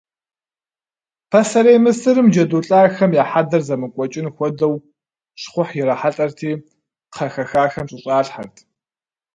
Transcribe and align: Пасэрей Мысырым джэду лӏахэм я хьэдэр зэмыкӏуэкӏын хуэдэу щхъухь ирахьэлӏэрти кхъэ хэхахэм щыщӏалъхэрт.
Пасэрей 1.31 1.79
Мысырым 1.83 2.27
джэду 2.31 2.59
лӏахэм 2.67 3.11
я 3.21 3.23
хьэдэр 3.29 3.61
зэмыкӏуэкӏын 3.67 4.27
хуэдэу 4.35 4.73
щхъухь 5.41 5.75
ирахьэлӏэрти 5.81 6.51
кхъэ 7.11 7.27
хэхахэм 7.33 7.85
щыщӏалъхэрт. 7.89 8.55